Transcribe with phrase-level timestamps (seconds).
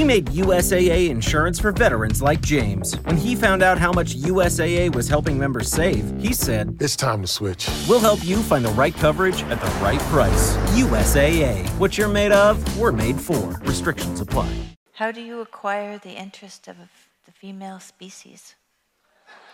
[0.00, 2.94] We made USAA insurance for veterans like James.
[3.00, 7.20] When he found out how much USAA was helping members save, he said, It's time
[7.20, 7.68] to switch.
[7.86, 10.56] We'll help you find the right coverage at the right price.
[10.68, 11.68] USAA.
[11.78, 13.60] What you're made of, we're made for.
[13.60, 14.50] Restrictions apply.
[14.94, 16.78] How do you acquire the interest of
[17.26, 18.54] the female species?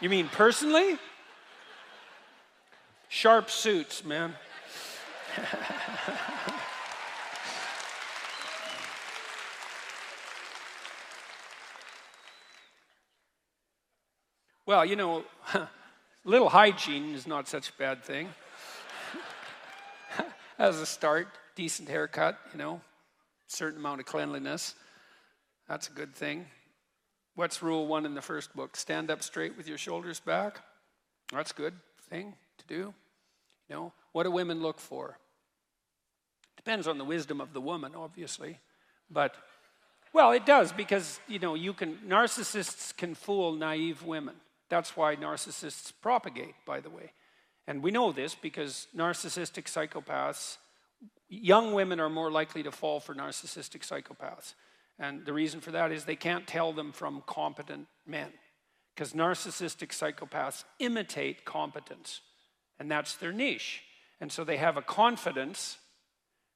[0.01, 0.97] You mean personally?
[3.09, 4.35] Sharp suits, man.
[14.67, 15.25] well, you know,
[16.25, 18.29] little hygiene is not such a bad thing.
[20.59, 22.81] As a start, decent haircut, you know,
[23.47, 24.75] certain amount of cleanliness.
[25.69, 26.47] That's a good thing.
[27.37, 28.77] What's rule one in the first book?
[28.77, 30.61] Stand up straight with your shoulders back.
[31.33, 31.75] That's a good
[32.11, 32.95] thing to do.
[33.69, 35.19] You know, what do women look for?
[36.57, 38.59] Depends on the wisdom of the woman, obviously.
[39.11, 39.37] But,
[40.13, 44.35] well, it does because, you know, you can, narcissists can fool naive women.
[44.69, 47.13] That's why narcissists propagate, by the way.
[47.67, 50.59] And we know this because narcissistic psychopaths,
[51.29, 54.55] young women are more likely to fall for narcissistic psychopaths.
[54.99, 58.33] And the reason for that is they can't tell them from competent men.
[58.95, 62.23] Because narcissistic psychopaths imitate competence,
[62.79, 63.83] and that's their niche.
[64.23, 65.77] And so they have a confidence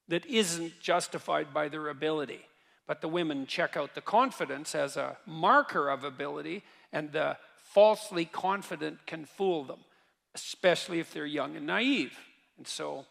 [0.09, 2.41] that isn't justified by their ability.
[2.87, 7.37] But the women check out the confidence as a marker of ability, and the
[7.73, 9.81] falsely confident can fool them,
[10.35, 12.19] especially if they're young and naive.
[12.57, 13.07] And so,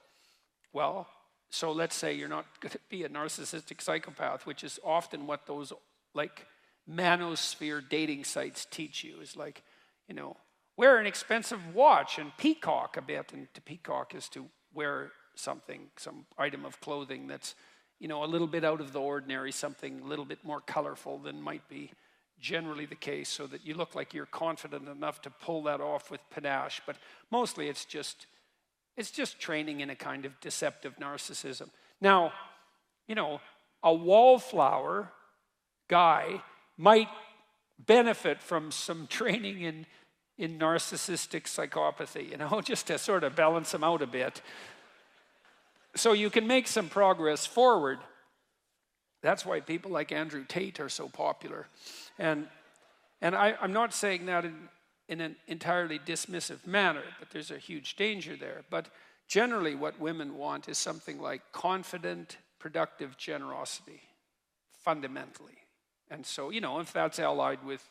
[0.73, 1.07] well,
[1.49, 5.45] so let's say you're not going to be a narcissistic psychopath, which is often what
[5.45, 5.73] those
[6.13, 6.45] like
[6.89, 9.63] manosphere dating sites teach you is like,
[10.07, 10.35] you know,
[10.75, 13.31] wear an expensive watch and peacock a bit.
[13.33, 17.55] And to peacock is to wear something, some item of clothing that's,
[17.99, 21.17] you know, a little bit out of the ordinary, something a little bit more colorful
[21.17, 21.91] than might be
[22.40, 26.09] generally the case, so that you look like you're confident enough to pull that off
[26.09, 26.82] with panache.
[26.86, 26.98] But
[27.32, 28.28] mostly it's just
[29.00, 31.70] it's just training in a kind of deceptive narcissism.
[32.02, 32.33] Now,
[33.08, 33.39] you know,
[33.82, 35.11] a wallflower
[35.88, 36.42] guy
[36.78, 37.08] might
[37.78, 39.86] benefit from some training in,
[40.38, 44.42] in narcissistic psychopathy, you know, just to sort of balance them out a bit.
[45.95, 47.99] So you can make some progress forward.
[49.21, 51.67] That's why people like Andrew Tate are so popular.
[52.17, 52.47] And,
[53.21, 54.55] and I, I'm not saying that in,
[55.07, 58.63] in an entirely dismissive manner, but there's a huge danger there.
[58.69, 58.87] But
[59.27, 64.02] generally, what women want is something like confident, productive generosity,
[64.83, 65.57] fundamentally.
[66.09, 67.87] And so, you know, if that's allied with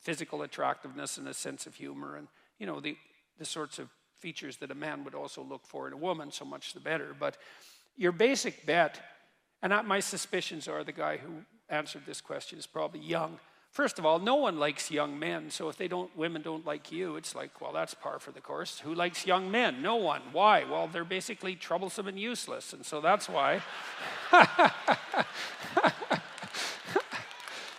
[0.00, 2.26] physical attractiveness and a sense of humor and,
[2.58, 2.96] you know, the,
[3.38, 3.88] the sorts of
[4.18, 7.14] features that a man would also look for in a woman, so much the better.
[7.18, 7.36] But
[7.96, 9.00] your basic bet,
[9.62, 13.38] and my suspicions are the guy who answered this question is probably young.
[13.70, 16.92] First of all, no one likes young men, so if they don't, women don't like
[16.92, 18.80] you, it's like, well, that's par for the course.
[18.80, 19.80] Who likes young men?
[19.80, 20.20] No one.
[20.32, 20.64] Why?
[20.64, 23.62] Well, they're basically troublesome and useless, and so that's why.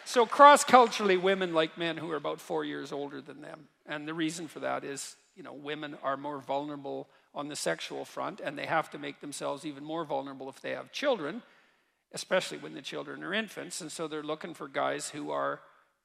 [0.06, 4.08] so cross culturally, women like men who are about four years older than them, and
[4.08, 8.40] the reason for that is, you know, women are more vulnerable on the sexual front,
[8.40, 11.44] and they have to make themselves even more vulnerable if they have children,
[12.14, 15.60] especially when the children are infants, and so they're looking for guys who are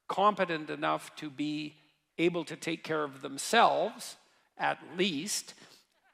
[0.09, 1.77] competent enough to be
[2.17, 4.17] able to take care of themselves,
[4.57, 5.55] at least,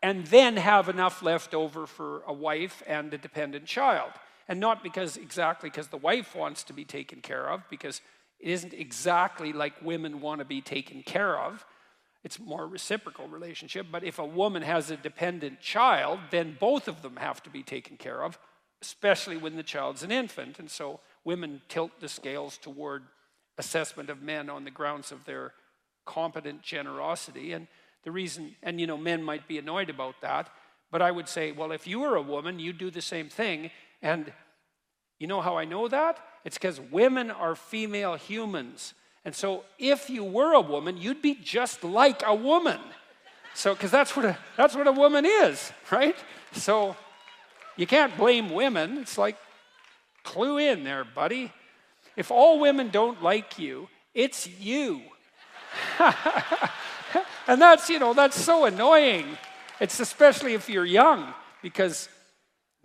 [0.03, 4.11] and then have enough left over for a wife and a dependent child.
[4.49, 8.03] And not because exactly because the wife wants to be taken care of, because
[8.39, 11.65] it isn't exactly like women want to be taken care of.
[12.23, 13.87] It's more reciprocal relationship.
[13.91, 17.63] But if a woman has a dependent child, then both of them have to be
[17.63, 18.39] taken care of,
[18.85, 20.59] especially when the child's an infant.
[20.59, 23.03] And so women tilt the scales toward
[23.57, 25.53] assessment of men on the grounds of their
[26.05, 27.53] competent generosity.
[27.53, 27.67] And
[28.03, 30.51] the reason, and you know, men might be annoyed about that,
[30.91, 33.71] but I would say, well, if you were a woman, you'd do the same thing.
[34.03, 34.33] And
[35.19, 36.19] you know how I know that?
[36.45, 38.93] It's because women are female humans.
[39.25, 42.81] And so if you were a woman, you'd be just like a woman.
[43.55, 46.17] So, because that's what a, that's what a woman is, right?
[46.53, 46.97] So
[47.77, 48.99] you can't blame women.
[48.99, 49.37] It's like,
[50.23, 51.53] clue in there, buddy.
[52.17, 55.03] If all women don't like you, it's you.
[57.47, 59.27] and that's, you know, that's so annoying.
[59.81, 62.09] It's especially if you're young, because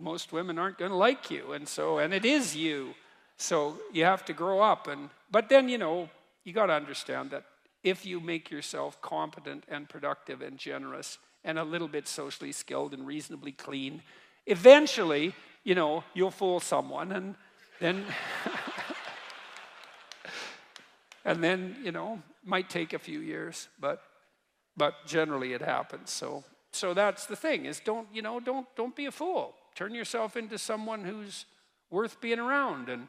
[0.00, 1.52] most women aren't going to like you.
[1.52, 2.94] And so, and it is you.
[3.36, 4.88] So you have to grow up.
[4.88, 6.08] And, but then, you know,
[6.44, 7.44] you got to understand that
[7.82, 12.92] if you make yourself competent and productive and generous and a little bit socially skilled
[12.92, 14.02] and reasonably clean,
[14.46, 15.34] eventually,
[15.64, 17.34] you know, you'll fool someone and
[17.80, 18.04] then.
[21.24, 24.02] and then, you know, might take a few years, but
[24.76, 26.10] but generally it happens.
[26.10, 29.54] So so that's the thing is don't, you know, don't don't be a fool.
[29.74, 31.46] Turn yourself into someone who's
[31.90, 33.08] worth being around and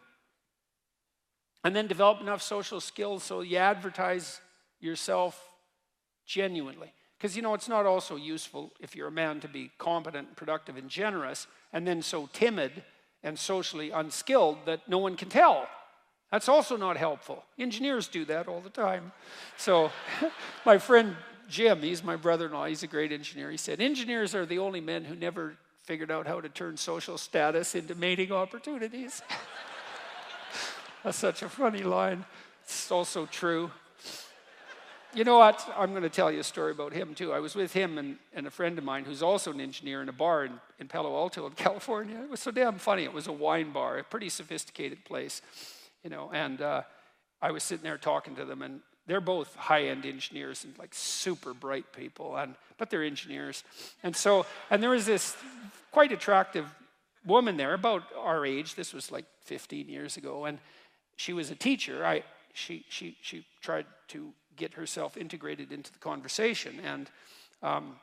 [1.63, 4.41] and then develop enough social skills so you advertise
[4.79, 5.49] yourself
[6.25, 6.91] genuinely.
[7.21, 10.75] Because you know, it's not also useful if you're a man to be competent, productive,
[10.75, 12.83] and generous, and then so timid
[13.21, 15.67] and socially unskilled that no one can tell.
[16.31, 17.43] That's also not helpful.
[17.59, 19.11] Engineers do that all the time.
[19.55, 19.91] So,
[20.65, 21.15] my friend
[21.47, 23.51] Jim, he's my brother in law, he's a great engineer.
[23.51, 27.19] He said, Engineers are the only men who never figured out how to turn social
[27.19, 29.21] status into mating opportunities.
[31.03, 32.25] That's such a funny line.
[32.63, 33.69] It's also true.
[35.13, 35.67] You know what?
[35.75, 37.33] I'm going to tell you a story about him too.
[37.33, 40.07] I was with him and, and a friend of mine who's also an engineer in
[40.07, 42.17] a bar in, in Palo Alto in California.
[42.23, 43.03] It was so damn funny.
[43.03, 45.41] It was a wine bar, a pretty sophisticated place,
[46.01, 46.31] you know.
[46.33, 46.83] And uh,
[47.41, 51.53] I was sitting there talking to them, and they're both high-end engineers and like super
[51.53, 53.65] bright people, and but they're engineers.
[54.03, 55.35] And so, and there was this
[55.91, 56.65] quite attractive
[57.25, 58.75] woman there, about our age.
[58.75, 60.57] This was like 15 years ago, and
[61.17, 62.05] she was a teacher.
[62.05, 62.23] I
[62.53, 66.79] she she she tried to get herself integrated into the conversation.
[66.83, 67.09] And,
[67.63, 67.95] um,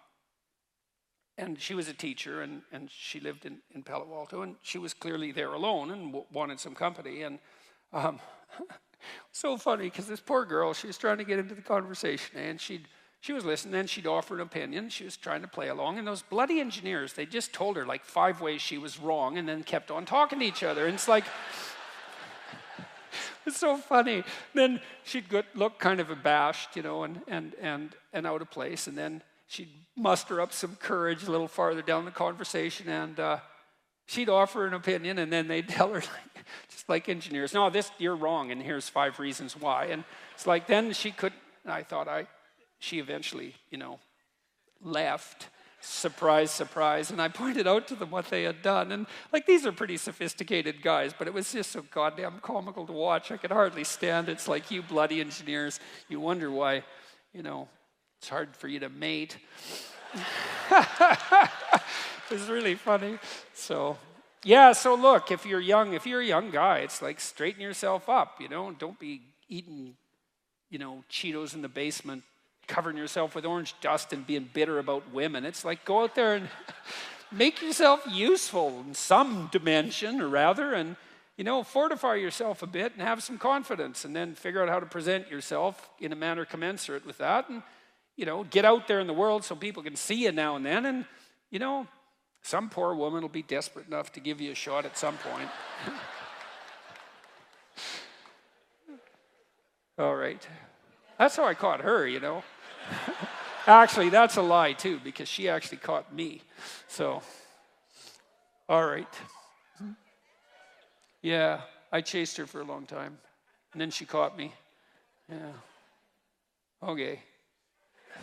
[1.37, 4.79] and she was a teacher and, and she lived in, in Palo Alto and she
[4.79, 7.23] was clearly there alone and w- wanted some company.
[7.23, 7.39] And
[7.93, 8.19] um,
[9.33, 12.61] so funny because this poor girl, she was trying to get into the conversation and
[12.61, 12.89] she'd,
[13.21, 14.89] she was listening, and she'd offer an opinion.
[14.91, 15.99] She was trying to play along.
[15.99, 19.49] And those bloody engineers, they just told her like five ways she was wrong and
[19.49, 20.87] then kept on talking to each other.
[20.87, 21.25] And it's like,
[23.46, 24.25] it's so funny.
[24.55, 28.50] Then she'd get, look kind of abashed, you know, and, and, and, and out of
[28.50, 28.87] place.
[28.87, 33.38] And then she'd muster up some courage a little farther down the conversation and uh,
[34.06, 37.90] she'd offer an opinion and then they'd tell her, like, just like engineers, no, this,
[37.99, 39.87] you're wrong and here's five reasons why.
[39.87, 41.32] And it's like then she could,
[41.67, 42.26] I thought I,
[42.79, 43.99] she eventually, you know,
[44.82, 45.49] left
[45.81, 47.11] surprise, surprise.
[47.11, 48.93] And I pointed out to them what they had done.
[48.93, 52.93] And like, these are pretty sophisticated guys, but it was just so goddamn comical to
[52.93, 53.31] watch.
[53.31, 54.33] I could hardly stand it.
[54.33, 56.83] It's like, you bloody engineers, you wonder why,
[57.33, 57.69] you know,
[58.19, 59.37] it's hard for you to mate.
[62.31, 63.19] it's really funny.
[63.55, 63.97] So,
[64.43, 68.09] yeah, so look, if you're young, if you're a young guy, it's like straighten yourself
[68.09, 69.95] up, you know, don't be eating,
[70.71, 72.23] you know, Cheetos in the basement
[72.69, 75.44] covering yourself with orange dust and being bitter about women.
[75.44, 76.49] It's like go out there and
[77.32, 80.94] make yourself useful in some dimension, or rather, and
[81.37, 84.79] you know, fortify yourself a bit and have some confidence, and then figure out how
[84.79, 87.62] to present yourself in a manner commensurate with that, and
[88.17, 90.67] you know, get out there in the world so people can see you now and
[90.67, 91.05] then, and
[91.50, 91.87] you know,
[92.43, 95.49] some poor woman will be desperate enough to give you a shot at some point.
[99.99, 100.47] All right.
[101.19, 102.44] That's how I caught her, you know.
[103.67, 106.43] Actually, that's a lie too, because she actually caught me.
[106.88, 107.23] So,
[108.69, 109.06] all right.
[111.23, 113.19] Yeah, I chased her for a long time,
[113.73, 114.52] and then she caught me.
[115.29, 115.52] Yeah.
[116.82, 117.20] Okay.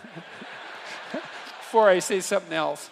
[1.11, 2.89] Before I say something else,